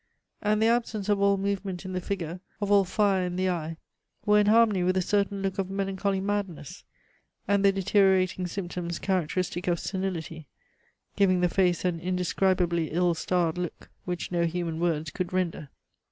[0.41, 3.77] And the absence of all movement in the figure, of all fire in the eye,
[4.25, 6.83] were in harmony with a certain look of melancholy madness,
[7.47, 10.47] and the deteriorating symptoms characteristic of senility,
[11.15, 15.69] giving the face an indescribably ill starred look which no human words could render.